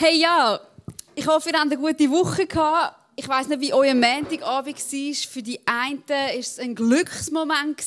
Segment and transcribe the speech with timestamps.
[0.00, 0.60] Hey ja,
[1.16, 2.94] ich hoffe, ihr habt eine gute Woche gehabt.
[3.16, 5.14] Ich weiß nicht, wie euer Montagabend war.
[5.28, 7.82] Für die einen war es ein Glücksmoment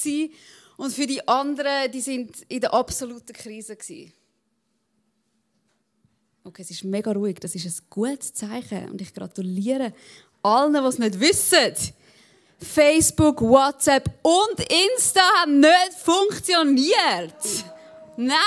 [0.75, 3.77] und für die anderen, die sind in der absoluten Krise
[6.43, 7.39] Okay, es ist mega ruhig.
[7.39, 9.93] Das ist ein gutes Zeichen und ich gratuliere
[10.43, 11.93] allen, die es nicht wissen.
[12.59, 17.71] Facebook, WhatsApp und Insta haben nicht funktioniert.
[18.17, 18.37] Nein,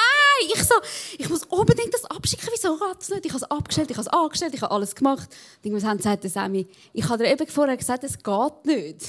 [0.55, 0.75] ich so,
[1.19, 2.49] ich muss unbedingt das abschicken.
[2.53, 3.27] Wieso geht das nicht?
[3.27, 5.29] Ich habe es abgestellt, ich habe es angestellt, ich habe alles gemacht.
[5.63, 9.07] Irgendwas haben gesagt, Sammy, ich habe dir eben vorher gesagt, es geht nicht.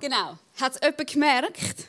[0.00, 0.38] Genau.
[0.60, 1.86] Hat es jemand gemerkt?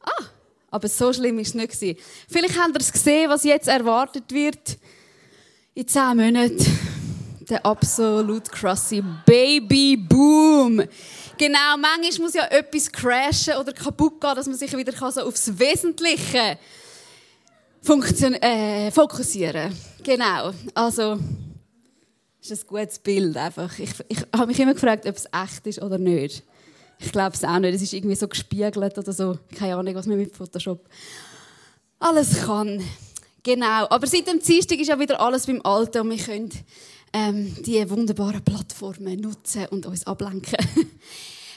[0.00, 0.24] Ah,
[0.70, 2.00] aber so schlimm war es nicht.
[2.28, 4.78] Vielleicht habt ihr es gesehen, was jetzt erwartet wird.
[5.74, 6.78] In zehn Monaten.
[7.50, 10.82] Der absolut krasse Baby Boom.
[11.38, 15.58] Genau, manchmal muss ja etwas crashen oder kaputt gehen, dass man sich wieder so aufs
[15.58, 16.58] Wesentliche
[17.80, 19.72] funktion äh, fokussieren.
[20.02, 21.18] Genau, also
[22.50, 23.78] ist ein gutes Bild einfach.
[23.78, 26.42] Ich, ich habe mich immer gefragt, ob es echt ist oder nicht.
[26.98, 27.74] Ich glaube es auch nicht.
[27.74, 29.38] Es ist irgendwie so gespiegelt oder so.
[29.56, 30.88] Keine Ahnung, was man mit Photoshop
[31.98, 32.82] alles kann.
[33.42, 33.86] Genau.
[33.88, 36.50] Aber seit dem Dienstag ist ja wieder alles beim Alten und wir können
[37.12, 40.58] ähm, die wunderbaren Plattformen nutzen und uns ablenken.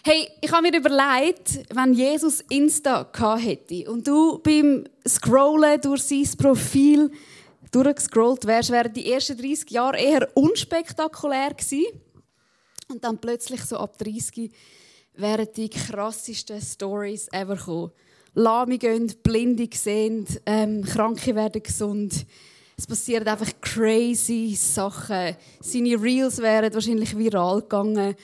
[0.03, 6.03] hey, ich habe mir überlegt, wenn Jesus Insta gehabt hätte und du beim Scrollen durch
[6.03, 7.11] sein Profil
[7.71, 11.85] durchgescrollt wärst, wären die ersten 30 Jahre eher unspektakulär gewesen.
[12.89, 14.52] Und dann plötzlich so ab 30
[15.16, 17.91] wären die krassesten Stories ever gekommen.
[18.33, 22.25] Lahme gehen, Blinde sehen, ähm, Kranke werden gesund.
[22.77, 25.35] Es passieren einfach crazy Sachen.
[25.59, 28.16] Seine Reels wären wahrscheinlich viral gegangen.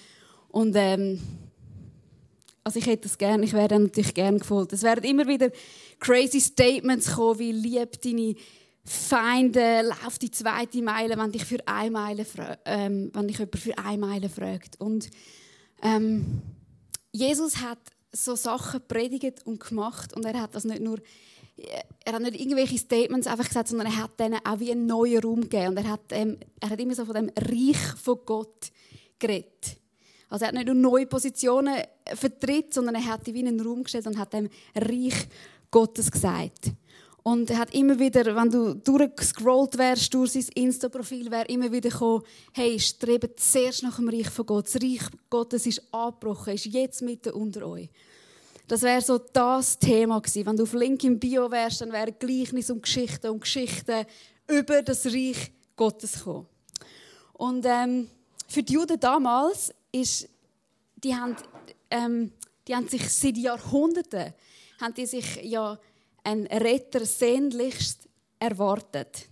[0.49, 1.21] Und ähm,
[2.67, 4.73] also ich hätte das gerne, ich wäre natürlich gerne gefolgt.
[4.73, 5.49] Es werden immer wieder
[5.99, 8.35] crazy Statements kommen, wie lieb deine
[8.83, 12.25] Feinde, lauf die zweite Meile, wenn dich für eine Meile,
[12.65, 14.81] ähm, wenn dich jemand für eine Meile fragt.
[14.81, 15.09] Und
[15.81, 16.41] ähm,
[17.13, 17.79] Jesus hat
[18.11, 20.97] so Sachen predigt und gemacht und er hat das nicht nur
[22.03, 25.23] er hat nicht irgendwelche Statements einfach gesagt, sondern er hat denen auch wie einen neuen
[25.23, 25.69] Raum gegeben.
[25.69, 28.71] Und er hat, ähm, er hat immer so von dem Reich von Gott
[29.17, 29.76] geredet.
[30.29, 31.75] Also er hat nicht nur neue Positionen
[32.13, 35.27] vertritt, sondern er hat die wie einen Raum gestellt und hat dem Reich
[35.71, 36.71] Gottes gesagt.
[37.23, 41.89] Und er hat immer wieder, wenn du durchgescrollt wärst durch sein Insta-Profil, wäre immer wieder
[41.89, 42.23] gekommen,
[42.53, 44.65] hey, strebe zuerst nach dem Reich von Gott.
[44.67, 47.89] Das Reich Gottes ist angebrochen, ist jetzt mitten unter euch.
[48.67, 50.45] Das wäre so das Thema gewesen.
[50.45, 54.05] Wenn du auf Link im Bio wärst, dann wären Gleichnis und Geschichten und Geschichten
[54.47, 56.47] über das Reich Gottes gekommen.
[57.33, 58.07] Und ähm,
[58.47, 60.29] für die Juden damals ist,
[60.95, 61.35] die haben,
[61.91, 62.31] ähm,
[62.67, 64.33] die haben sich seit Jahrhunderten
[64.79, 65.77] haben die sich ja
[66.23, 68.07] ein Retter sehnlichst
[68.39, 69.27] erwartet.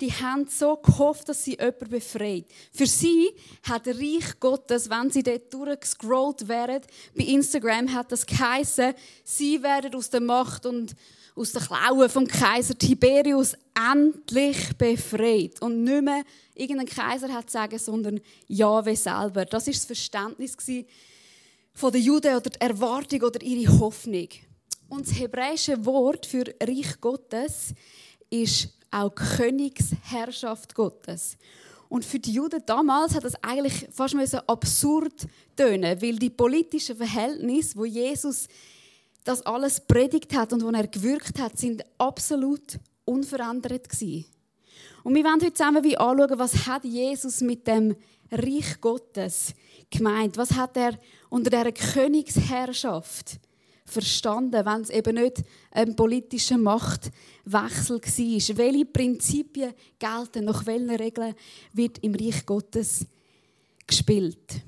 [0.00, 2.46] Die haben so gehofft, dass sie jemanden befreit.
[2.72, 3.30] Für sie
[3.64, 6.80] hat der Reich Gottes, wenn sie dort durchgescrollt wären,
[7.14, 8.94] bei Instagram hat das geheißen,
[9.24, 10.94] sie werden aus der Macht und
[11.34, 15.60] aus den Klauen vom Kaiser Tiberius endlich befreit.
[15.62, 16.22] Und nicht mehr
[16.54, 19.44] irgendein Kaiser hat sagen, sondern Jahwe selber.
[19.44, 20.56] Das ist das Verständnis
[21.72, 24.28] von der Juden oder die Erwartung oder ihre Hoffnung.
[24.88, 27.74] Und das hebräische Wort für Reich Gottes
[28.28, 31.36] ist auch Königsherrschaft Gottes.
[31.88, 34.14] Und für die Juden damals hat das eigentlich fast
[34.48, 35.26] absurd
[35.56, 38.46] tönen, weil die politischen Verhältnisse, wo Jesus
[39.24, 44.24] das alles predigt hat und wo er gewirkt hat, sind absolut unverändert gewesen.
[45.02, 47.96] Und wir wollen heute zusammen wie anschauen, was hat Jesus mit dem
[48.30, 49.54] Reich Gottes
[49.90, 50.36] gemeint?
[50.36, 50.98] Was hat er
[51.28, 53.40] unter der Königsherrschaft
[53.90, 55.42] verstanden, wenn es eben nicht
[55.72, 58.58] ein politischer Machtwechsel war.
[58.58, 61.34] Welche Prinzipien gelten, nach welchen Regeln
[61.72, 63.04] wird im Reich Gottes
[63.86, 64.62] gespielt?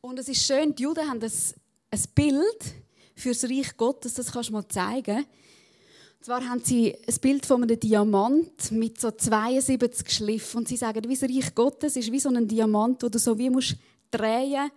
[0.00, 2.74] Und es ist schön, die Juden haben ein, Bild
[3.20, 5.18] für das Reich Gottes, das kannst du mal zeigen.
[5.18, 10.58] Und zwar haben sie ein Bild von einem Diamant mit so 72 Schliffen.
[10.58, 13.38] Und sie sagen, wie das Reich Gottes ist wie so ein Diamant, wo du so
[13.38, 13.76] wie musst
[14.10, 14.70] drehen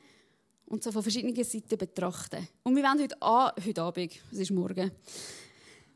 [0.68, 2.48] und so von verschiedenen Seiten betrachten.
[2.64, 4.92] Und wir wollen heute, an, heute Abend, es ist morgen,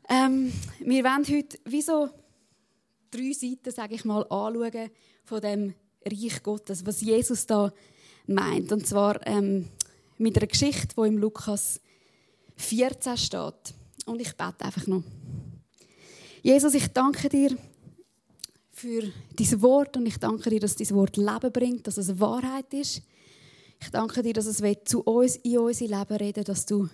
[0.08, 2.08] ähm, wir wollen heute wie so
[3.10, 4.90] drei Seiten, sage ich mal, anschauen
[5.24, 5.74] von dem
[6.04, 7.72] Reich Gottes, was Jesus da
[8.26, 8.70] meint.
[8.72, 9.68] Und zwar ähm,
[10.18, 11.80] mit einer Geschichte, die im Lukas
[12.58, 13.74] 14 steht.
[14.06, 15.02] Und ich bete einfach noch.
[16.42, 17.56] Jesus, ich danke dir
[18.72, 19.02] für
[19.38, 23.02] dieses Wort und ich danke dir, dass dieses Wort Leben bringt, dass es Wahrheit ist.
[23.80, 26.88] Ich danke dir, dass es zu uns in unser Leben reden dass du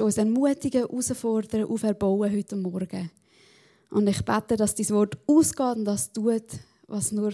[0.00, 3.10] uns ermutigen, herausfordern, auferbauen heute Morgen.
[3.90, 6.44] Und ich bete, dass dein Wort ausgeht und das tut,
[6.86, 7.32] was nur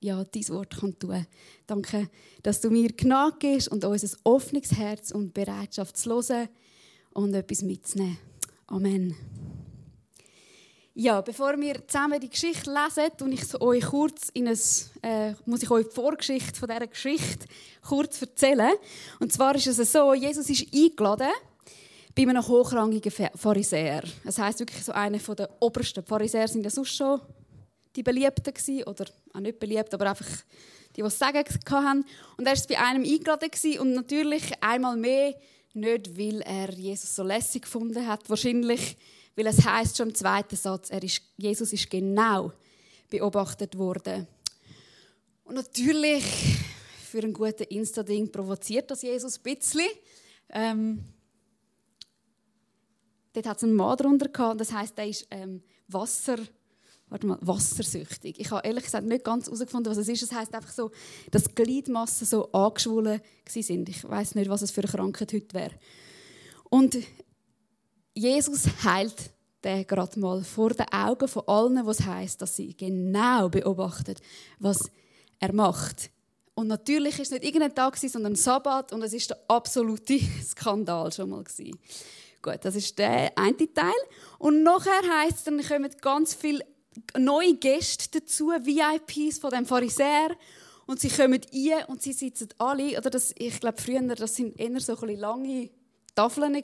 [0.00, 1.26] ja, dein Wort kann tun
[1.66, 2.08] Danke,
[2.42, 6.48] dass du mir Gnade gibst und uns ein offenes Herz und Bereitschaft zu hören
[7.12, 8.18] und etwas mitzunehmen.
[8.66, 9.16] Amen.
[10.94, 14.58] Ja, bevor wir zusammen die Geschichte lesen, tue ich euch kurz in ein,
[15.02, 17.46] äh, muss ich euch die Vorgeschichte von dieser Geschichte
[17.86, 18.72] kurz erzählen.
[19.20, 21.28] Und zwar ist es so, Jesus ist eingeladen
[22.16, 24.02] bei einem hochrangigen Pharisäer.
[24.24, 26.02] Das heißt wirklich so einer der obersten.
[26.02, 27.20] Die Pharisäer sind ja sonst schon
[27.98, 30.26] die Beliebten gewesen, oder auch nicht beliebt, aber einfach
[30.96, 32.04] die, die es sagen hatten.
[32.36, 35.34] Und er war bei einem eingeladen gewesen, und natürlich einmal mehr
[35.74, 38.96] nicht, weil er Jesus so lässig gefunden hat, wahrscheinlich,
[39.36, 42.52] weil es heißt schon im zweiten Satz, er ist, Jesus ist genau
[43.10, 44.26] beobachtet worden.
[45.44, 46.24] Und natürlich
[47.10, 49.88] für einen guten Insta-Ding provoziert das Jesus ein bisschen.
[50.50, 51.04] Ähm,
[53.32, 56.38] dort hat es einen Mann drunter gehabt, das heißt, er ist ähm, Wasser
[57.10, 58.38] warte mal, wassersüchtig.
[58.38, 60.22] Ich habe ehrlich gesagt nicht ganz herausgefunden, was es ist.
[60.22, 60.90] Es heißt einfach so,
[61.30, 63.88] dass Gliedmassen so angeschwollen sind.
[63.88, 65.74] Ich weiß nicht, was es für eine Krankheit heute wäre.
[66.70, 66.98] Und
[68.14, 69.30] Jesus heilt
[69.64, 74.20] den gerade mal vor den Augen von allen, was heißt, dass sie genau beobachtet,
[74.58, 74.90] was
[75.40, 76.10] er macht.
[76.54, 80.18] Und natürlich ist es nicht irgendein Tag, sondern ein Sabbat und es ist der absolute
[80.44, 81.44] Skandal schon mal.
[82.42, 83.92] Gut, das ist der eine Teil.
[84.38, 86.64] Und nachher heißt es, dann kommen ganz viele
[87.18, 90.36] neue Gäste dazu, VIPs von dem Pharisäer.
[90.86, 94.58] Und sie kommen rein und sie sitzen alle, oder das, ich glaube früher, das sind
[94.58, 95.70] eher so ein lange
[96.14, 96.62] Tafeln.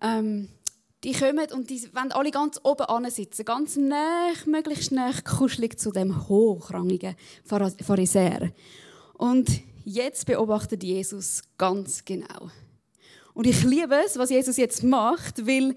[0.00, 0.48] Ähm,
[1.04, 5.92] die kommen und die wollen alle ganz oben sitzen, ganz nah, möglichst nah, kuschelig zu
[5.92, 7.14] dem hochrangigen
[7.44, 8.50] Pharisäer.
[9.12, 12.50] Und jetzt beobachtet Jesus ganz genau.
[13.34, 15.76] Und ich liebe es, was Jesus jetzt macht, weil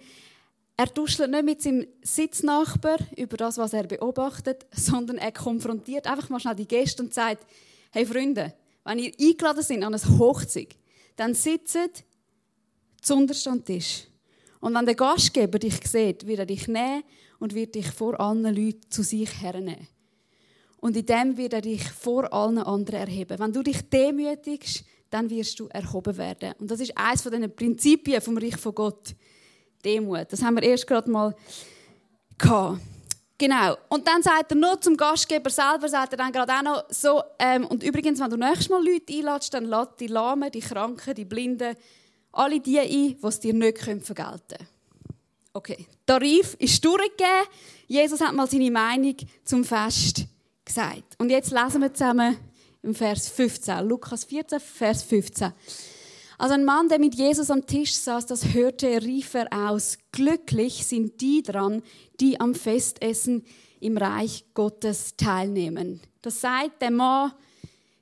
[0.80, 6.30] er tuschelt nicht mit seinem Sitznachbar über das, was er beobachtet, sondern er konfrontiert einfach
[6.30, 7.46] mal schnell die Gäste und sagt,
[7.92, 8.54] hey Freunde,
[8.86, 10.78] wenn ihr eingeladen seid an eine Hochzeit,
[11.18, 12.06] dann sitzt
[13.02, 14.06] zuunterst am Tisch.
[14.62, 17.04] Und wenn der Gastgeber dich sieht, wird er dich nehmen
[17.40, 19.86] und wird dich vor allen Leuten zu sich hernehmen.
[20.78, 23.38] Und in dem wird er dich vor allen anderen erheben.
[23.38, 26.54] Wenn du dich demütigst, dann wirst du erhoben werden.
[26.58, 29.14] Und das ist eines von den Prinzipien vom Reich von Gott.
[29.84, 30.28] Demut.
[30.32, 31.36] Das haben wir erst gerade mal
[32.38, 32.80] gehabt.
[33.38, 33.78] Genau.
[33.88, 37.24] Und dann sagt er noch zum Gastgeber selber, sagt er dann gerade auch noch so,
[37.40, 41.16] ähm, und übrigens, wenn du nächstes Mal Leute einladest, dann lad die Lahmen, die Kranken,
[41.16, 41.76] die Blinden,
[42.34, 44.68] alle die ein, die es dir nicht vergelten können.
[45.54, 45.88] Okay.
[46.06, 47.48] Tarif ist durchgegeben.
[47.88, 49.16] Jesus hat mal seine Meinung
[49.46, 50.26] zum Fest
[50.66, 51.16] gesagt.
[51.18, 52.38] Und jetzt lesen wir zusammen
[52.84, 53.88] im Vers 15.
[53.88, 55.54] Lukas 14, Vers 15.
[56.40, 60.86] Als ein Mann, der mit Jesus am Tisch saß, das hörte, rief er aus, glücklich
[60.86, 61.84] sind die dran,
[62.22, 63.44] die am Festessen
[63.82, 66.00] im Reich Gottes teilnehmen.
[66.22, 67.34] Das sagt der Mann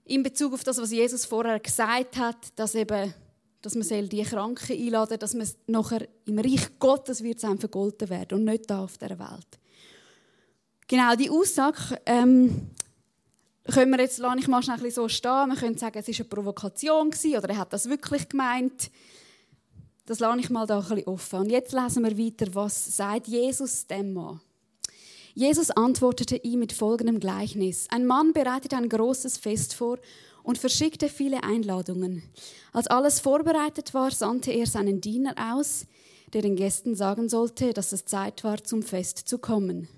[0.06, 3.12] in Bezug auf das, was Jesus vorher gesagt hat, dass eben
[3.64, 8.38] dass man die Kranken einladen dass man nachher im Reich Gottes wird es vergolten werden
[8.38, 9.60] und nicht da auf der Welt.
[10.88, 12.70] Genau, die Aussage ähm,
[13.74, 16.26] können wir jetzt, lasse ich mal schnell so stehen, man könnte sagen, es war eine
[16.26, 18.92] Provokation oder er hat das wirklich gemeint.
[20.06, 21.40] Das lasse ich mal da ein bisschen offen.
[21.40, 24.40] Und jetzt lesen wir weiter, was sagt Jesus dem Mann.
[25.34, 27.88] Jesus antwortete ihm mit folgendem Gleichnis.
[27.90, 30.00] Ein Mann bereitete ein großes Fest vor
[30.42, 32.24] und verschickte viele Einladungen.
[32.72, 35.86] Als alles vorbereitet war, sandte er seinen Diener aus,
[36.34, 39.90] der den Gästen sagen sollte, dass es Zeit war, zum Fest zu kommen.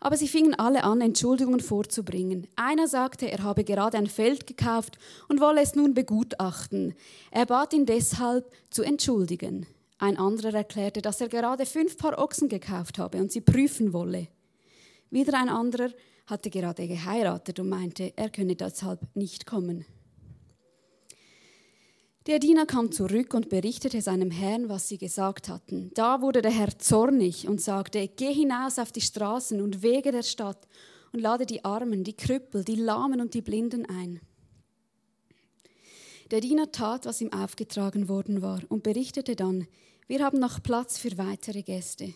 [0.00, 2.46] Aber sie fingen alle an, Entschuldigungen vorzubringen.
[2.54, 6.94] Einer sagte, er habe gerade ein Feld gekauft und wolle es nun begutachten.
[7.30, 9.66] Er bat ihn deshalb zu entschuldigen.
[9.98, 14.28] Ein anderer erklärte, dass er gerade fünf Paar Ochsen gekauft habe und sie prüfen wolle.
[15.10, 15.90] Wieder ein anderer
[16.26, 19.84] hatte gerade geheiratet und meinte, er könne deshalb nicht kommen.
[22.28, 25.90] Der Diener kam zurück und berichtete seinem Herrn, was sie gesagt hatten.
[25.94, 30.22] Da wurde der Herr zornig und sagte, geh hinaus auf die Straßen und Wege der
[30.22, 30.68] Stadt
[31.14, 34.20] und lade die Armen, die Krüppel, die Lahmen und die Blinden ein.
[36.30, 39.66] Der Diener tat, was ihm aufgetragen worden war und berichtete dann,
[40.06, 42.12] wir haben noch Platz für weitere Gäste.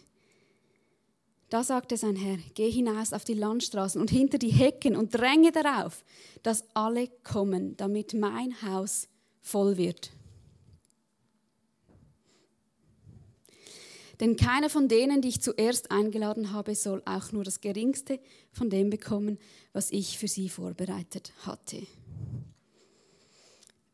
[1.49, 5.53] Da sagte sein Herr, geh hinaus auf die Landstraßen und hinter die Hecken und dränge
[5.53, 6.05] darauf,
[6.43, 9.09] dass alle kommen, damit mein Haus
[9.43, 10.11] voll wird.
[14.21, 18.21] Denn keiner von denen, die ich zuerst eingeladen habe, soll auch nur das geringste
[18.53, 19.37] von dem bekommen,
[19.73, 21.85] was ich für sie vorbereitet hatte.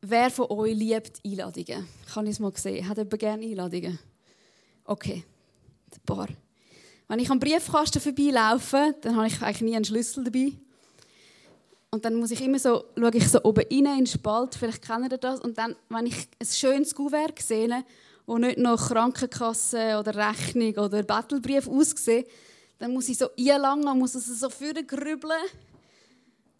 [0.02, 1.88] Wer von euch liebt Einladungen?
[2.12, 2.87] Kann ich es mal sehen?
[2.87, 3.99] Hat jemand gerne Einladungen?
[4.85, 5.25] Okay.
[5.95, 6.28] ein paar.
[7.09, 10.52] Wenn ich am Briefkasten vorbeilaufe, dann habe ich eigentlich nie einen Schlüssel dabei.
[11.90, 14.83] Und dann muss ich immer so, schaue ich so oben rein in den Spalt, vielleicht
[14.83, 15.40] kennt ihr das.
[15.40, 17.85] Und dann, wenn ich ein schönes Kuvert sehe,
[18.26, 22.26] wo nicht noch Krankenkasse oder Rechnung oder Battlebrief aussieht,
[22.78, 25.33] dann muss ich so einlangen, muss es so grübeln.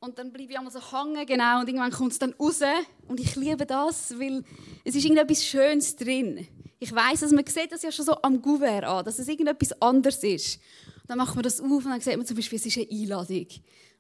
[0.01, 2.61] Und dann bleibe ich einmal so hängen, genau, und irgendwann kommt es dann raus.
[3.09, 4.45] Und ich liebe das, weil
[4.85, 6.47] es ist irgendetwas Schönes drin.
[6.79, 9.83] Ich weiß, dass man sieht das ja schon so am Gouverneur an, dass es irgendetwas
[9.83, 10.61] anderes ist.
[11.03, 12.89] Und dann macht man das auf und dann sieht man zum Beispiel, es ist eine
[12.91, 13.47] Einladung.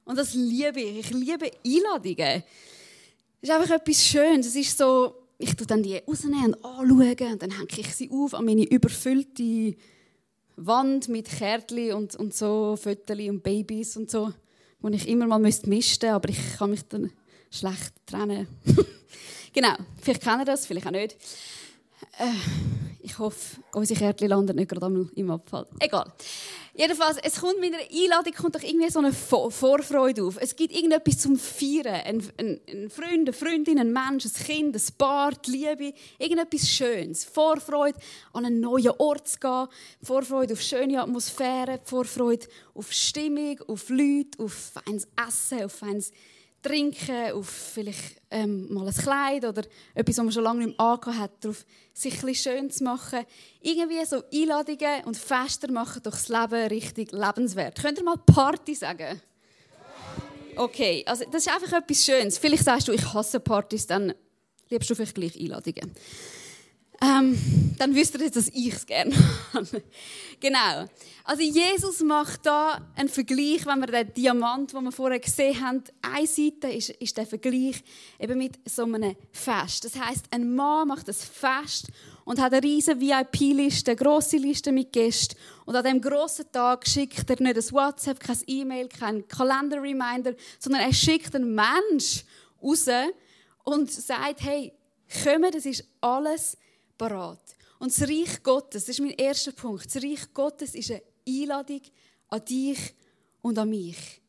[0.08, 1.00] Und das liebe ich.
[1.00, 2.42] Ich liebe Einladungen.
[3.42, 4.46] Es ist einfach etwas Schönes.
[4.46, 8.08] Es ist so, ich tue dann die rausnehmen und anschauen und dann hänge ich sie
[8.10, 9.76] auf an meine überfüllte
[10.56, 14.32] Wand mit Kärtchen und, und so Fotos und Babys und so,
[14.80, 17.12] wo ich immer mal misten müsste, aber ich kann mich dann
[17.50, 18.48] schlecht trennen.
[19.52, 21.18] genau, vielleicht kennen das, vielleicht auch nicht.
[22.18, 22.77] Äh,
[23.08, 25.66] ich hoffe, unsere Kärtchen landen nicht gerade im Abfall.
[25.80, 26.12] Egal.
[26.74, 30.36] Jedenfalls, es kommt mit einer Einladung kommt doch irgendwie so eine Vorfreude auf.
[30.40, 32.02] Es gibt irgendetwas zum Feiern.
[32.04, 35.94] Ein, ein, ein Freund, eine Freundin, ein Mensch, ein Kind, ein Paar, die Liebe.
[36.18, 37.24] Irgendetwas Schönes.
[37.24, 37.98] Vorfreude,
[38.32, 39.66] an einen neuen Ort zu gehen.
[40.02, 41.80] Vorfreude auf schöne Atmosphäre.
[41.82, 46.12] Vorfreude auf Stimmung, auf Leute, auf feines Essen, auf feines
[46.62, 49.62] trinken, auf vielleicht ähm, mal ein Kleid oder
[49.94, 53.24] etwas, was man schon lange nicht mehr hat, darauf sich ein schön zu machen.
[53.60, 57.80] Irgendwie so Einladungen und Fester machen doch das Leben richtig lebenswert.
[57.80, 59.20] Könnt ihr mal Party sagen?
[60.56, 62.36] Okay, also das ist einfach etwas Schönes.
[62.36, 64.12] Vielleicht sagst du, ich hasse Partys, dann
[64.68, 65.92] liebst du vielleicht gleich Einladungen.
[67.00, 67.38] Ähm,
[67.78, 69.14] dann wüsst ihr jetzt, dass ich es gerne
[69.52, 69.82] habe.
[70.40, 70.86] genau.
[71.22, 75.84] Also Jesus macht da einen Vergleich, wenn wir den Diamant, den wir vorher gesehen haben,
[76.02, 77.84] eine Seite ist, ist der Vergleich
[78.18, 79.84] eben mit so einem Fest.
[79.84, 81.86] Das heißt, ein Mann macht ein Fest
[82.24, 85.36] und hat eine riesige VIP-Liste, eine grosse Liste mit Gästen.
[85.66, 90.82] Und an diesem grossen Tag schickt er nicht ein WhatsApp, kein E-Mail, kein Kalender-Reminder, sondern
[90.82, 92.24] er schickt einen Mensch
[92.60, 92.86] raus
[93.62, 94.72] und sagt, hey,
[95.22, 96.56] komm, das ist alles
[96.98, 97.40] parat.
[97.78, 101.80] Und das Reich Gottes, das ist mein erster Punkt, das Reich Gottes ist eine Einladung
[102.28, 102.78] an dich
[103.40, 104.20] und an mich.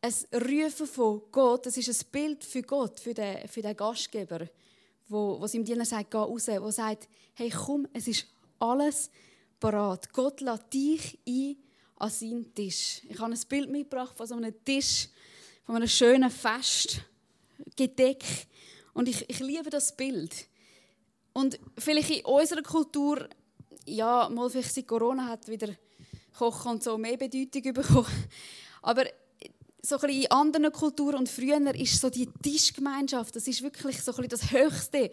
[0.00, 4.48] Ein Rufen von Gott, das ist ein Bild für Gott, für den, für den Gastgeber,
[5.08, 8.26] wo, wo seinem Diener sagt, geh raus, wo sagt, hey komm, es ist
[8.58, 9.10] alles
[9.58, 10.12] parat.
[10.12, 11.56] Gott lädt dich ein
[11.96, 13.02] an seinen Tisch.
[13.08, 15.08] Ich habe ein Bild mitgebracht von so einem Tisch,
[15.64, 17.00] von einem schönen Fest,
[17.76, 18.46] gedeckt.
[18.92, 20.48] Und ich, ich liebe das Bild.
[21.34, 23.28] Und vielleicht in unserer Kultur,
[23.86, 25.74] ja, mal vielleicht seit Corona hat wieder
[26.38, 28.06] Kochen und so mehr Bedeutung bekommen.
[28.82, 29.04] Aber
[29.84, 34.14] so ein in anderen Kulturen und früher ist so die Tischgemeinschaft, das ist wirklich so
[34.16, 35.10] ein das Höchste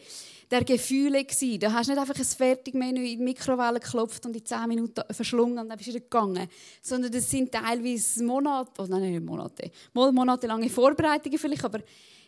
[0.49, 1.59] der Gefühle gewesen.
[1.59, 5.01] Da hast du nicht einfach ein Fertigmenü in die Mikrowelle geklopft und in zehn Minuten
[5.11, 6.47] verschlungen und dann bist du wieder gegangen.
[6.81, 11.81] Sondern das sind teilweise Monate, oh nein, nicht Monate, mal monatelange Vorbereitungen vielleicht, aber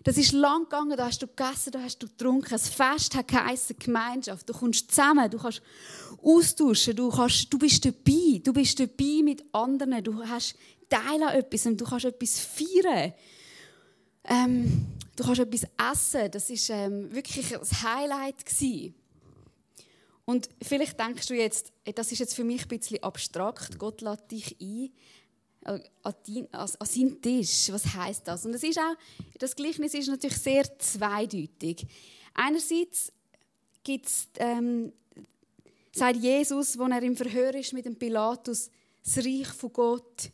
[0.03, 2.50] das ist lang gegangen, da hast du gegessen, da hast du getrunken.
[2.50, 4.50] Das Fest hat geheissen Gemeinschaft.
[4.50, 5.62] Du kommst zusammen, du kannst
[6.21, 8.41] austauschen, du, kannst, du bist dabei.
[8.43, 10.55] Du bist dabei mit anderen, du hast
[10.89, 13.13] Teil an etwas und du kannst etwas feiern.
[14.25, 16.31] Ähm, du kannst etwas essen.
[16.31, 18.45] Das war ähm, wirklich das Highlight.
[18.45, 18.95] Gewesen.
[20.25, 23.77] Und vielleicht denkst du jetzt, das ist jetzt für mich ein bisschen abstrakt.
[23.77, 24.91] Gott lädt dich ein
[25.65, 25.81] an,
[26.25, 27.71] dein, an, an seinen Tisch.
[27.71, 28.45] Was heißt das?
[28.45, 28.95] Und das ist auch,
[29.39, 31.85] das Gleichnis ist natürlich sehr zweideutig.
[32.33, 33.11] Einerseits
[33.83, 34.93] gibt's, ähm,
[35.93, 38.69] sagt Jesus, als er im Verhör ist mit dem Pilatus,
[39.03, 40.31] das Reich von Gott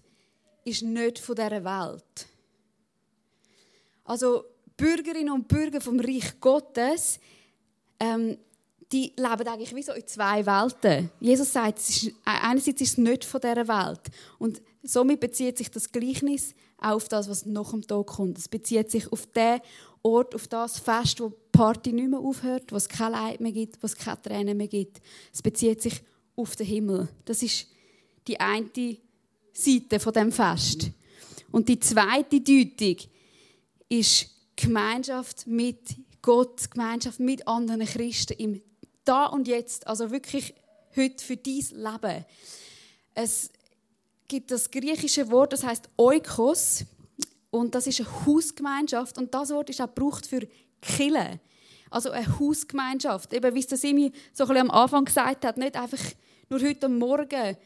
[0.69, 2.27] ist nicht von dieser Welt.
[4.05, 4.45] Also
[4.77, 7.19] Bürgerinnen und Bürger vom Reich Gottes,
[7.99, 8.37] ähm,
[8.91, 11.11] die leben eigentlich wie so in zwei Welten.
[11.19, 14.01] Jesus sagt, ist, einerseits ist es nicht von dieser Welt
[14.39, 18.37] und somit bezieht sich das Gleichnis auch auf das, was nach dem Tod kommt.
[18.37, 19.59] Es bezieht sich auf den
[20.01, 23.51] Ort, auf das Fest, wo die Party nicht mehr aufhört, wo es kein Leid mehr
[23.51, 25.01] gibt, wo es keine Tränen mehr gibt.
[25.33, 26.01] Es bezieht sich
[26.35, 27.09] auf den Himmel.
[27.25, 27.67] Das ist
[28.27, 28.69] die eine
[29.59, 30.91] Seite von dem Fest.
[31.51, 32.97] Und die zweite Deutung
[33.87, 38.61] ist Gemeinschaft mit Gott, Gemeinschaft mit anderen Christen im
[39.05, 40.53] Da und Jetzt, also wirklich
[40.95, 42.25] heute für dein Leben.
[43.15, 43.49] Es
[44.27, 46.85] gibt das griechische Wort, das heißt Oikos.
[47.51, 49.17] Und das ist eine Hausgemeinschaft.
[49.17, 50.47] Und das Wort ist auch gebraucht für
[50.81, 51.39] Kille.
[51.89, 53.33] Also eine Hausgemeinschaft.
[53.33, 55.99] Eben, wie es das Simi so ein am Anfang gesagt hat, nicht einfach
[56.49, 57.57] nur heute Morgen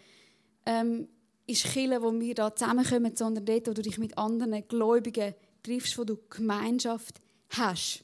[0.66, 1.08] ähm,
[1.46, 5.98] ist Kille, wo wir da zusammenkommen, sondern dort, wo du dich mit anderen Gläubigen triffst,
[5.98, 8.04] wo du Gemeinschaft hast.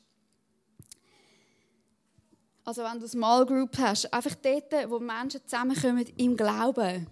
[2.64, 7.08] Also wenn du eine Small Group hast, einfach dort, wo Menschen zusammenkommen im Glauben.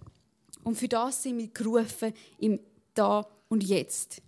[0.62, 2.60] Und für das sind wir gerufen im
[2.94, 4.22] Da und Jetzt.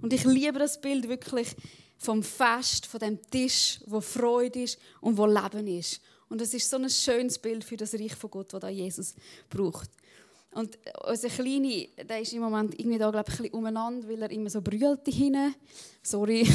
[0.00, 1.54] Und ich liebe das Bild wirklich
[1.98, 6.00] vom Fest, von dem Tisch, wo Freude ist und wo Leben ist.
[6.28, 9.14] Und es ist so ein schönes Bild für das Reich von Gott, das da Jesus
[9.48, 9.90] braucht.
[10.56, 14.22] Und unser Kleine, der ist im Moment irgendwie da, glaube ich, ein bisschen umeinander, weil
[14.22, 15.54] er immer so brüllt hinten.
[16.02, 16.48] Sorry.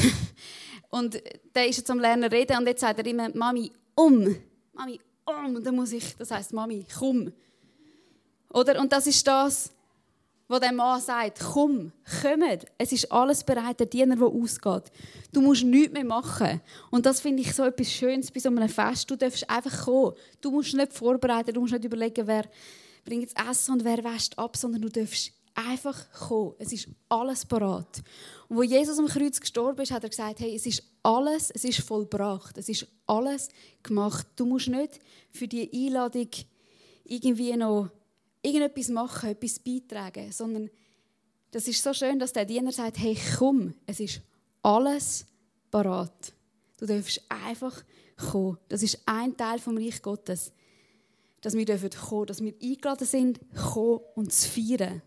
[0.90, 1.22] Und
[1.54, 4.36] der ist jetzt am Lernen reden und jetzt sagt er immer, Mami, um.
[4.74, 5.56] Mami, um.
[5.56, 7.32] Und dann muss ich, das heißt Mami, komm.
[8.50, 8.78] Oder?
[8.78, 9.70] Und das ist das,
[10.48, 12.66] wo der Mann sagt, komm, kommt.
[12.76, 14.90] Es ist alles bereit, der Diener, der ausgeht.
[15.32, 16.60] Du musst nichts mehr machen.
[16.90, 19.08] Und das finde ich so etwas Schönes bei so einem Fest.
[19.10, 20.12] Du darfst einfach kommen.
[20.40, 22.44] Du musst nicht vorbereiten, du musst nicht überlegen, wer
[23.04, 26.54] bringt das Essen und wer wäscht ab, sondern du darfst einfach kommen.
[26.58, 28.02] Es ist alles parat.
[28.48, 31.64] Und wo Jesus am Kreuz gestorben ist, hat er gesagt, hey, es ist alles, es
[31.64, 32.56] ist vollbracht.
[32.58, 33.48] Es ist alles
[33.82, 34.26] gemacht.
[34.36, 36.28] Du musst nicht für die Einladung
[37.04, 37.90] irgendwie noch
[38.42, 40.70] irgendetwas machen, etwas beitragen, sondern
[41.50, 44.20] das ist so schön, dass der Diener sagt, hey, komm, es ist
[44.62, 45.26] alles
[45.70, 46.32] parat.
[46.78, 47.84] Du darfst einfach
[48.16, 48.58] kommen.
[48.68, 50.52] Das ist ein Teil vom Reich Gottes,
[51.42, 55.02] dass wir kommen dürfen dass wir eingeladen sind, kommen und zu feiern.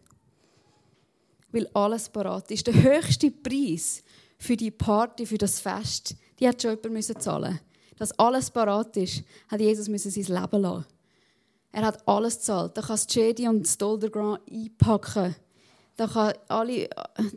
[1.51, 2.67] Weil alles parat ist.
[2.67, 4.03] Der höchste Preis
[4.37, 7.59] für die Party, für das Fest, die hat schon jemand zahlen
[7.97, 10.85] Dass alles parat ist, hat Jesus sein Leben lassen.
[11.71, 12.77] Er hat alles gezahlt.
[12.77, 15.35] Da kann das Jedi und das Doldergrand einpacken.
[15.95, 16.89] Da kann alle,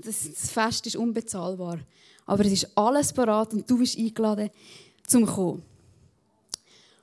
[0.04, 1.78] das Fest ist unbezahlbar.
[2.26, 4.50] Aber es ist alles parat und du bist eingeladen,
[5.06, 5.62] zum kommen.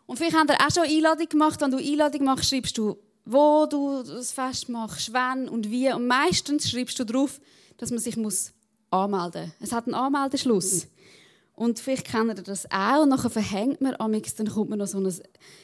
[0.05, 1.61] Und vielleicht habt ihr auch schon Einladung gemacht.
[1.61, 5.91] Wenn du Einladung machst, schreibst du, wo du das Fest machst, wann und wie.
[5.91, 7.39] Und meistens schreibst du drauf,
[7.77, 8.53] dass man sich muss
[8.91, 9.67] anmelden muss.
[9.67, 10.87] Es hat einen Anmeldeschluss.
[11.55, 13.03] Und vielleicht kennt ihr das auch.
[13.03, 15.13] Und nachher verhängt man, amix, dann kommt man noch so ein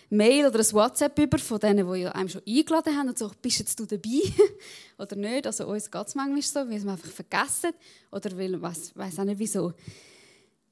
[0.10, 3.60] Mail oder ein WhatsApp über von denen, die einem schon eingeladen haben und so, bist
[3.60, 4.22] jetzt du dabei?
[4.98, 5.46] oder nicht?
[5.46, 7.72] Also uns geht es manchmal so, weil es einfach vergessen.
[8.10, 9.74] Oder weil, ich weiß auch nicht wieso.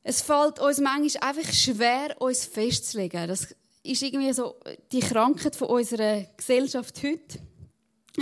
[0.03, 3.27] Es fällt uns manchmal einfach schwer, uns festzulegen.
[3.27, 4.55] Das ist irgendwie so
[4.91, 7.39] die Krankheit von unserer Gesellschaft heute.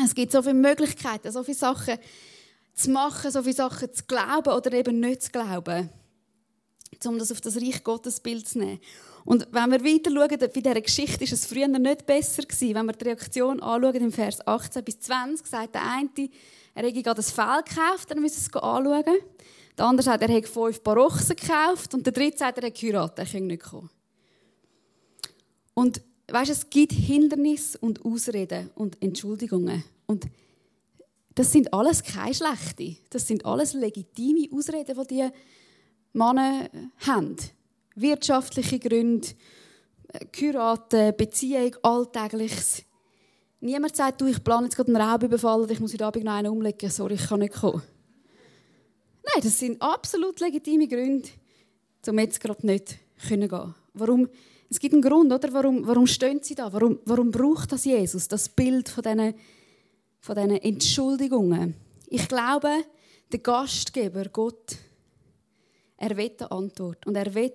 [0.03, 1.97] Es gibt so viele Möglichkeiten, so viele Sachen
[2.73, 5.89] zu machen, so viele Sachen zu glauben oder eben nicht zu glauben
[7.05, 8.79] um das auf das Reich Gottes Bild zu nehmen.
[9.25, 12.75] Und wenn wir weiter schauen, bei dieser Geschichte ist es früher nicht besser gewesen.
[12.75, 16.29] Wenn wir die Reaktion anschauen, im Vers 18 bis 20, sagt der eine,
[16.73, 19.19] er hätte gerade ein Fell gekauft, dann müssen wir es anschauen.
[19.77, 21.93] Der andere sagt, er hätte fünf Parochsen gekauft.
[21.93, 23.89] Und der dritte sagt, er hätte geheiratet, er kann nicht kommen.
[25.73, 29.83] Und weißt, es gibt Hindernisse und Ausreden und Entschuldigungen.
[30.07, 30.25] Und
[31.35, 32.97] das sind alles keine schlechte.
[33.11, 35.29] Das sind alles legitime Ausreden, die die
[36.13, 36.67] Männer
[37.05, 37.35] haben.
[37.93, 39.27] Wirtschaftliche Gründe,
[40.35, 42.83] Heiraten, Beziehung, Alltägliches.
[43.59, 46.33] Niemand sagt, du, ich plane jetzt gerade einen Raubüberfall und ich muss heute Abend noch
[46.33, 46.89] einen umlegen.
[46.89, 47.83] Sorry, ich kann nicht kommen.
[49.33, 51.29] Nein, das sind absolut legitime Gründe,
[52.07, 54.29] um jetzt gerade nicht gehen können Warum?
[54.69, 55.51] Es gibt einen Grund, oder?
[55.53, 56.71] Warum, warum stehen sie da?
[56.71, 59.33] Warum, warum braucht das Jesus, das Bild von diesen,
[60.19, 61.75] von diesen Entschuldigungen?
[62.07, 62.83] Ich glaube,
[63.31, 64.77] der Gastgeber, Gott,
[65.97, 67.53] er will eine Antwort und er will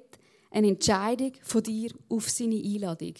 [0.50, 3.14] eine Entscheidung von dir auf seine Einladung.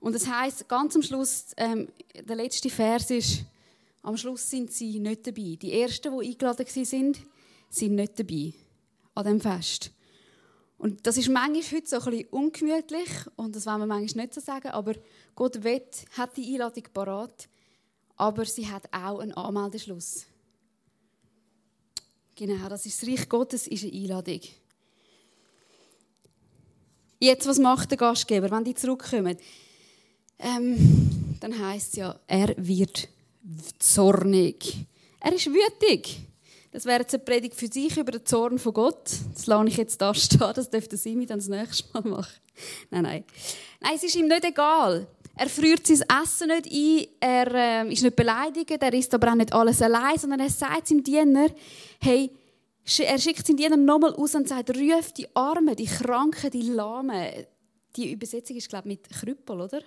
[0.00, 3.44] Und das heißt ganz am Schluss, ähm, der letzte Vers ist,
[4.04, 5.56] am Schluss sind sie nicht dabei.
[5.60, 7.20] Die ersten, die eingeladen sind,
[7.70, 8.52] sind nicht dabei
[9.14, 9.90] an dem Fest.
[10.76, 14.34] Und das ist manchmal heute so ein bisschen ungemütlich und das wollen wir manchmal nicht
[14.34, 14.94] so sagen, aber
[15.34, 17.48] Gott will, hat die Einladung parat,
[18.16, 20.26] aber sie hat auch einen Anmeldeschluss.
[22.34, 24.40] Genau, das ist das Reich Gottes, ist eine Einladung.
[27.20, 29.38] Jetzt, was macht der Gastgeber, wenn die zurückkommen?
[30.38, 33.08] Ähm, dann heißt es ja, er wird
[33.78, 34.86] zornig.
[35.20, 36.20] Er ist wütig.
[36.72, 39.10] Das wäre jetzt eine Predigt für sich über den Zorn von Gott.
[39.34, 42.40] Das lasse ich jetzt da stehen, das dürfte Simi dann das nächste Mal machen.
[42.90, 43.24] Nein, nein.
[43.80, 45.06] Nein, es ist ihm nicht egal.
[45.36, 47.54] Er friert sein Essen nicht ein, er
[47.86, 51.02] äh, ist nicht beleidigt, er isst aber auch nicht alles allein, sondern er sagt seinem
[51.02, 51.48] Diener,
[52.00, 52.30] hey,
[52.98, 57.46] er schickt seinen Diener nochmal aus und sagt, ruf die Armen, die Kranken, die Lahmen.
[57.96, 59.80] Die Übersetzung ist, glaube ich, mit Krüppel, oder?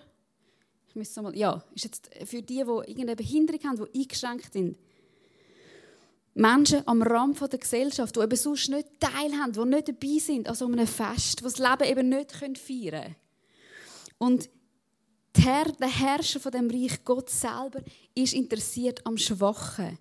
[0.89, 4.77] Ich müsste mal, ja, ist jetzt für die, die irgendeine Behinderung haben, die eingeschränkt sind.
[6.33, 10.55] Menschen am Rand der Gesellschaft, die eben sonst nicht teilhaben, die nicht dabei sind an
[10.55, 13.15] so einem Fest, die das Leben eben nicht feiern können.
[14.19, 14.49] Und
[15.35, 17.81] der, der Herrscher von dem Reich, Gott selber,
[18.15, 19.97] ist interessiert am Schwachen.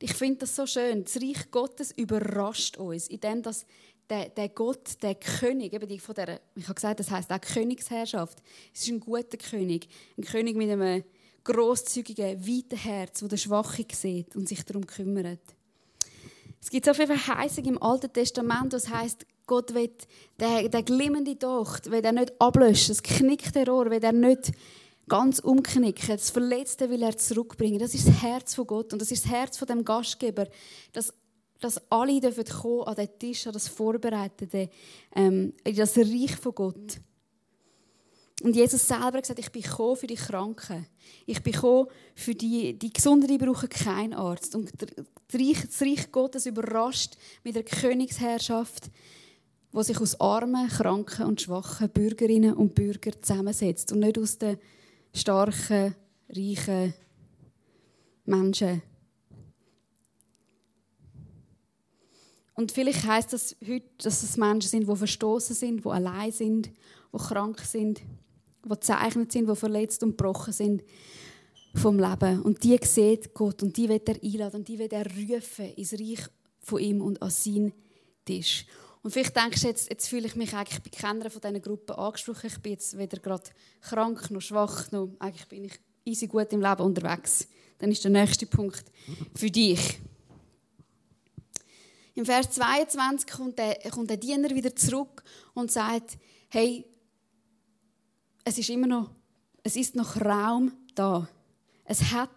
[0.00, 1.04] Ich finde das so schön.
[1.04, 3.64] Das Reich Gottes überrascht uns, indem das
[4.08, 7.40] der, der Gott, der König, eben die von der, ich habe gesagt, das heißt auch
[7.40, 8.38] Königsherrschaft.
[8.74, 11.04] Es ist ein guter König, ein König mit einem
[11.44, 15.40] großzügigen, weiten Herz, wo der Schwache sieht und sich darum kümmert.
[16.60, 19.92] Es gibt so viele Verheißungen im Alten Testament, das heißt, Gott will
[20.40, 24.52] den, den glimmende Docht, will er nicht ablöschen, das knickte Rohr, will er nicht
[25.08, 27.78] ganz umknicken, das Verletzte will er zurückbringen.
[27.78, 30.48] Das ist das Herz von Gott und das ist das Herz von dem Gastgeber,
[30.92, 31.14] dass
[31.60, 34.68] dass alle dürfen kommen an den Tisch, an das Vorbereitete,
[35.14, 37.00] ähm, in das Reich von Gott.
[38.42, 40.86] Und Jesus selber hat gesagt, ich bin gekommen für die Kranken.
[41.24, 44.54] Ich bin gekommen für die, die Gesunden, die brauchen keinen Arzt.
[44.54, 48.90] Und das Reich, Gottes überrascht mit der Königsherrschaft,
[49.72, 53.92] wo sich aus armen, kranken und schwachen Bürgerinnen und Bürgern zusammensetzt.
[53.92, 54.58] Und nicht aus den
[55.14, 55.94] starken,
[56.28, 56.92] reichen
[58.26, 58.82] Menschen.
[62.56, 66.70] Und vielleicht heißt das heute, dass es Menschen sind, die verstoßen sind, die allein sind,
[67.12, 68.00] die krank sind,
[68.64, 70.82] die gezeichnet sind, die verletzt und gebrochen sind
[71.74, 72.40] vom Leben.
[72.42, 75.92] Und die sieht Gott und die wird er einladen und die wird er rufen ins
[75.92, 76.26] Reich
[76.60, 77.74] von ihm und an seinen
[78.24, 78.64] Tisch.
[79.02, 81.94] Und vielleicht denkst du jetzt, jetzt fühle ich mich eigentlich bei keiner von diesen Gruppen
[81.94, 82.46] angesprochen.
[82.46, 83.50] Ich bin jetzt weder gerade
[83.82, 87.46] krank noch schwach, noch eigentlich bin ich easy gut im Leben unterwegs.
[87.78, 88.84] Dann ist der nächste Punkt
[89.34, 90.00] für dich.
[92.16, 96.16] Im Vers 22 kommt der, kommt der Diener wieder zurück und sagt,
[96.48, 96.84] hey,
[98.42, 99.10] es ist immer noch,
[99.62, 101.28] es ist noch Raum da.
[101.84, 102.30] Es hat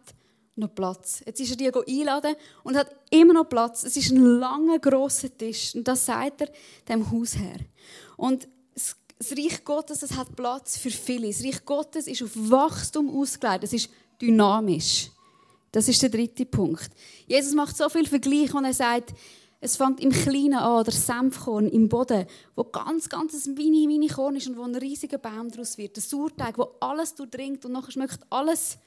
[0.55, 1.23] noch Platz.
[1.25, 3.83] Jetzt ist er die einladen und hat immer noch Platz.
[3.83, 5.73] Es ist ein langer, grosser Tisch.
[5.73, 6.49] Und das sagt er
[6.89, 7.59] dem Hausherr.
[8.17, 11.27] Und das Reich Gottes das hat Platz für viele.
[11.27, 13.63] Das Reich Gottes ist auf Wachstum ausgelegt.
[13.63, 13.89] Es ist
[14.21, 15.09] dynamisch.
[15.71, 16.89] Das ist der dritte Punkt.
[17.27, 19.13] Jesus macht so viel Vergleich und er sagt,
[19.61, 24.07] es fängt im Kleinen an, der Senfkorn im Boden, wo ganz, ganz ein mini, mini
[24.07, 25.97] Korn ist und wo ein riesiger Baum daraus wird.
[25.97, 28.77] Der Sauerteig, wo alles durchdringt und nachher schmeckt alles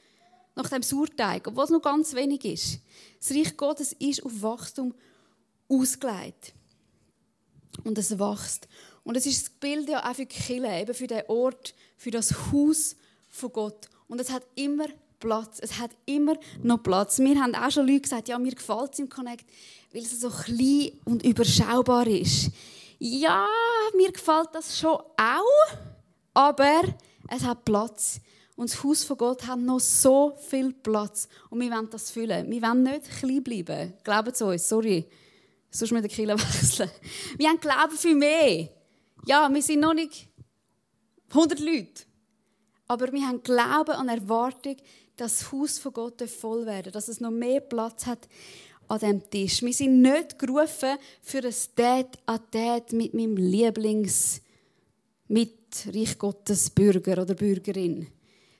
[0.54, 2.80] nach dem Sauerteig, obwohl es noch ganz wenig ist.
[3.20, 4.94] Das Reich Gottes ist auf Wachstum
[5.68, 6.54] ausgelegt.
[7.85, 8.68] Und es wächst.
[9.04, 12.11] Und es ist das Bild ja auch für die Kirche, eben für den Ort, für
[12.11, 12.96] das Haus
[13.30, 13.88] von Gott.
[14.08, 14.87] Und es hat immer
[15.22, 15.58] Platz.
[15.62, 17.20] Es hat immer noch Platz.
[17.20, 19.48] Mir haben auch schon Leute gesagt, ja, mir gefällt es im Connect,
[19.92, 22.50] weil es so klein und überschaubar ist.
[22.98, 23.46] Ja,
[23.96, 25.76] mir gefällt das schon auch,
[26.35, 26.82] aber
[27.28, 28.20] es hat Platz.
[28.56, 31.28] Und das Haus von Gott hat noch so viel Platz.
[31.50, 32.50] Und wir wollen das füllen.
[32.50, 33.94] Wir wollen nicht klein bleiben.
[34.04, 35.08] Glauben Sie uns, sorry.
[35.70, 36.90] Sonst müssen wir den Killer wechseln.
[37.38, 38.68] Wir haben Glauben für mehr.
[39.24, 40.28] Ja, wir sind noch nicht
[41.30, 42.04] 100 Leute.
[42.88, 44.76] Aber wir haben Glauben und Erwartung,
[45.16, 48.29] das Haus von Gott voll werden dass es noch mehr Platz hat
[48.88, 49.62] an dem Tisch.
[49.62, 54.40] Wir sind nicht gerufen für ein Date an Date mit meinem Lieblings,
[55.29, 58.09] mit Reich Gottes Bürger oder Bürgerin.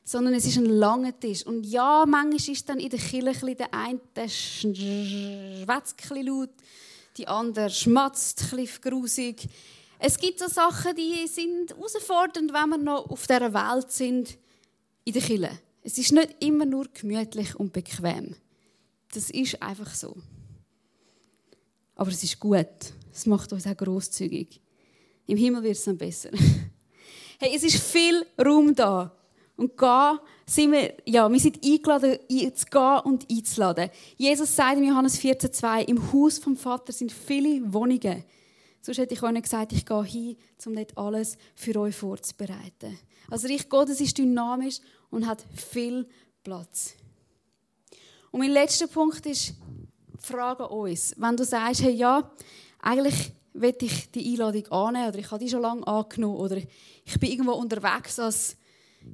[0.05, 1.47] Sondern es ist ein langer Tisch.
[1.47, 6.51] Und ja, manchmal ist dann in der Kirche der eine der schwätzt laut,
[7.17, 9.49] die andere schmatzt ein grusig.
[9.99, 14.37] Es gibt so Sachen, die sind herausfordernd, wenn wir noch auf dieser Welt sind,
[15.05, 15.59] in der Kirche.
[15.83, 18.37] Es ist nicht immer nur gemütlich und bequem.
[19.13, 20.17] Das ist einfach so.
[21.97, 22.67] Aber es ist gut.
[23.13, 24.61] Es macht uns auch großzügig.
[25.27, 26.31] Im Himmel wird es dann besser.
[27.39, 29.13] Hey, es ist viel Raum da.
[29.57, 32.19] Und gehen sind wir, ja, wir sind eingeladen,
[32.55, 33.91] zu gehen und einzuladen.
[34.17, 38.23] Jesus sagt in Johannes 14,2, im Haus vom Vater sind viele Wohnungen.
[38.81, 42.97] Sonst hätte ich euch gesagt, ich gehe hin, um nicht alles für euch vorzubereiten.
[43.29, 44.79] Also Reich Gottes ist dynamisch
[45.13, 46.09] und hat viel
[46.43, 46.95] Platz.
[48.33, 51.15] Und mein letzter Punkt ist die Frage an uns.
[51.19, 52.33] Wenn du sagst, hey, ja,
[52.81, 57.21] eigentlich will ich die Einladung annehmen oder ich habe die schon lange angenommen oder ich
[57.21, 58.57] bin irgendwo unterwegs als,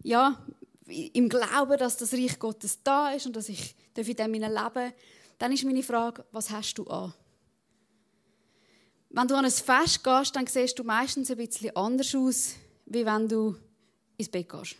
[0.04, 0.40] ja,
[0.86, 4.92] im Glauben, dass das Reich Gottes da ist und dass ich in dem leben darf,
[5.36, 7.12] dann ist meine Frage, was hast du an?
[9.10, 12.54] Wenn du an ein Fest gehst, dann siehst du meistens ein bisschen anders aus,
[12.86, 13.56] wie wenn du
[14.16, 14.76] ins Bett gehst.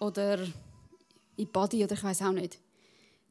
[0.00, 0.46] Oder
[1.36, 2.58] in Body oder ich weiß auch nicht.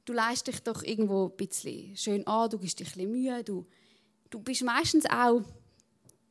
[0.06, 3.44] Du leist dich doch irgendwo ein bisschen schön an, du gibst dich ein bisschen Mühe,
[3.44, 3.66] du,
[4.30, 5.42] du bist meistens auch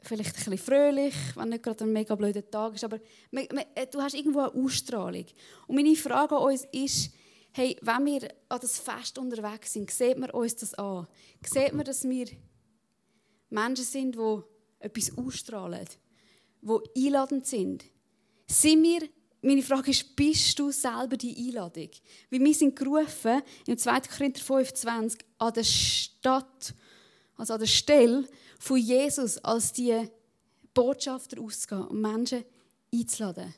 [0.02, 2.98] vielleicht ein bisschen fröhlich, wenn nicht gerade ein mega blöder Tag ist, aber
[3.32, 5.26] äh, du hast irgendwo eine Ausstrahlung.
[5.66, 7.12] Und meine Frage an uns ist,
[7.52, 11.06] hey, wenn wir an das Fest unterwegs sind, sieht man uns das an?
[11.44, 12.26] Sieht man, dass wir
[13.50, 14.40] Menschen sind, die
[14.80, 15.86] etwas ausstrahlen,
[16.62, 17.84] die einladend sind?
[18.46, 19.08] Sind wir,
[19.40, 21.90] meine Frage ist, bist du selber die Einladung?
[22.30, 24.00] Weil wir sind gerufen, im 2.
[24.00, 26.74] Korinther 25, an der Stadt,
[27.36, 30.08] also an der Stelle, von Jesus als die
[30.74, 32.44] Botschafter auszugehen und Menschen
[32.92, 33.54] einzuladen.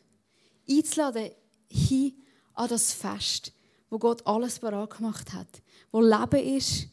[0.68, 1.30] Einzuladen
[1.70, 2.14] hin
[2.54, 3.52] an das Fest,
[3.88, 5.62] wo Gott alles bereit gemacht hat.
[5.90, 6.88] Wo Leben ist,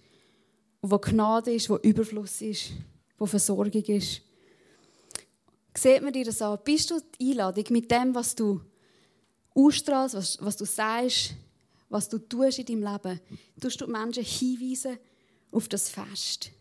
[0.81, 2.71] wo Gnade ist, wo Überfluss ist,
[3.17, 4.21] wo Versorgung ist.
[5.75, 6.57] Seht man dir das an?
[6.63, 8.61] Bist du die Einladung mit dem, was du
[9.57, 11.33] ausstrahlst, was, was du sagst,
[11.89, 13.19] was du tust in deinem Leben?
[13.59, 14.97] Tust du die Menschen hinweisen
[15.51, 16.51] auf das Fest?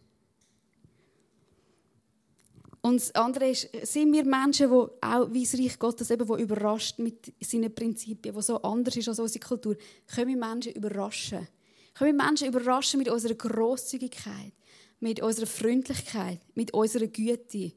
[2.80, 6.36] Und das andere ist, sind wir Menschen, die auch wie das Reich Gottes eben, wo
[6.36, 11.48] überrascht mit seinen Prinzipien, wo so anders ist als unsere Kultur, können wir Menschen überraschen.
[11.94, 14.52] Können wir Menschen überraschen mit unserer Grosszügigkeit,
[15.00, 17.72] mit unserer Freundlichkeit, mit unserer Güte,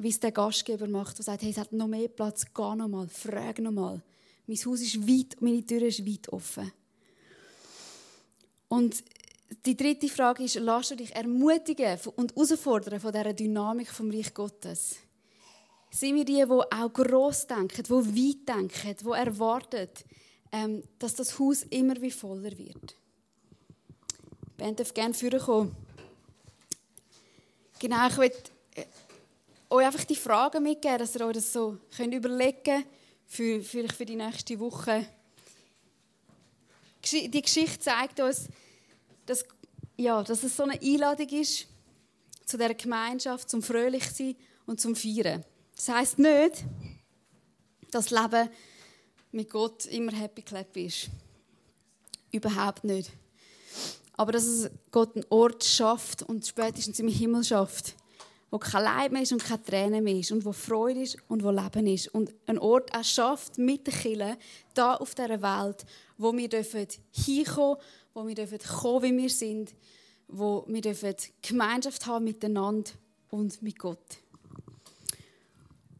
[0.00, 2.88] wie es der Gastgeber macht, der sagt, hey, es hat noch mehr Platz, geh noch
[2.88, 4.00] mal, frag noch mal.
[4.46, 6.72] Mein Haus ist weit, meine Tür ist weit offen.
[8.68, 9.02] Und
[9.66, 14.32] die dritte Frage ist, lass du dich ermutigen und herausfordern von dieser Dynamik vom Reich
[14.32, 14.96] Gottes?
[15.90, 19.88] Sind wir die, die auch gross denken, die weit denken, die erwarten,
[20.52, 22.94] ähm, dass das Haus immer wie voller wird?
[24.56, 25.74] Band darf gerne vorkommen.
[27.78, 28.50] Genau, ich möchte
[29.70, 32.86] euch einfach die Fragen mitgeben, dass ihr euch das so könnt überlegen könnt,
[33.26, 35.06] für, für, für die nächste Woche.
[37.12, 38.48] Die Geschichte zeigt uns,
[39.26, 39.44] dass,
[39.96, 41.66] ja, dass es so eine Einladung ist
[42.44, 44.34] zu der Gemeinschaft, zum fröhlich sein
[44.66, 45.44] und zum Feiern.
[45.76, 46.64] Das heißt nicht,
[47.90, 48.48] dass das Leben
[49.32, 51.08] mit Gott immer happy clap ist.
[52.32, 53.10] Überhaupt nicht.
[54.14, 57.94] Aber dass es Gott einen Ort schafft und spätestens im Himmel schafft,
[58.50, 61.42] wo kein Leid mehr ist und keine Tränen mehr ist und wo Freude ist und
[61.42, 62.08] wo Leben ist.
[62.08, 64.36] Und ein Ort auch schafft mit den Kindern
[64.74, 65.84] da auf dieser Welt,
[66.16, 67.76] wo wir dürfen hinkommen
[68.18, 69.74] wo wir dürfen kommen, wie wir sind,
[70.26, 72.90] wo wir dürfen Gemeinschaft haben miteinander
[73.30, 74.18] und mit Gott.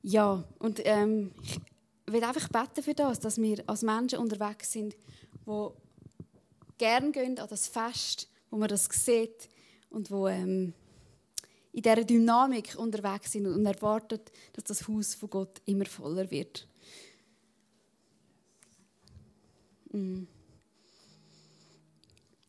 [0.02, 4.96] Ja, und ähm, ich will einfach beten für das, dass wir als Menschen unterwegs sind,
[5.44, 5.76] wo
[6.76, 9.48] gern gehen an das Fest, wo man das sieht
[9.90, 10.74] und wo ähm,
[11.78, 16.66] in dieser Dynamik unterwegs sind und erwartet, dass das Haus von Gott immer voller wird.
[19.92, 20.24] Mm.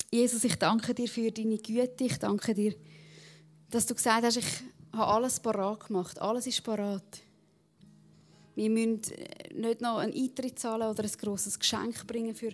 [0.10, 2.06] Jesus, ich danke dir für deine Güte.
[2.06, 2.74] Ich danke dir,
[3.70, 4.48] dass du gesagt hast, ich
[4.94, 6.20] habe alles parat gemacht.
[6.20, 7.22] Alles ist parat.
[8.56, 9.02] Wir müssen
[9.54, 12.54] nicht noch einen Eintritt zahlen oder ein grosses Geschenk bringen, für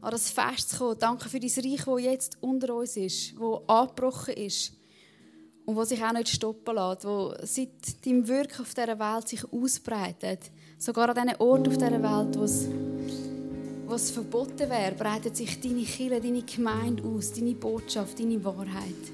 [0.00, 0.98] an das Fest zu kommen.
[0.98, 4.77] Danke für dein Reich, das jetzt unter uns ist, das angebrochen ist
[5.68, 9.44] und das sich auch nicht stoppen lässt, das seit deinem Wirken auf dieser Welt sich
[9.52, 10.50] ausbreitet.
[10.78, 12.66] Sogar an diesen Orten auf dieser Welt, wo es
[13.86, 19.12] was verboten wäre, breitet sich deine Kirche, deine Gemeinde aus, deine Botschaft, deine Wahrheit.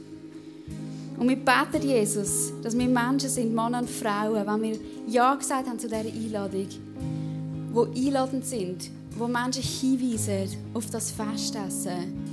[1.19, 5.69] Und wir beten, Jesus, dass wir Menschen sind, Männer und Frauen, wenn wir Ja gesagt
[5.69, 12.24] haben zu dieser Einladung, die einladend sind, wo Menschen hinweisen auf das Festessen,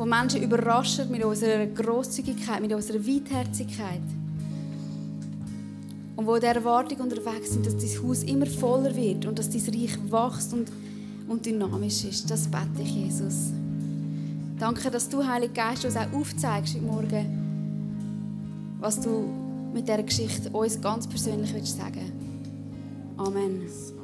[0.00, 4.00] wo Menschen überraschen mit unserer Grosszügigkeit, mit unserer Weitherzigkeit
[6.16, 9.60] und wo der Erwartung unterwegs sind, dass dein Haus immer voller wird und dass dein
[9.60, 10.72] Reich wächst und,
[11.28, 12.30] und dynamisch ist.
[12.30, 13.52] Das bete ich, Jesus.
[14.58, 19.28] Danke, dass du, Heiliger Geist, uns auch aufzeigst heute Morgen, was du
[19.74, 22.10] mit dieser Geschichte uns ganz persönlich sagen
[23.18, 23.18] willst.
[23.18, 23.99] Amen.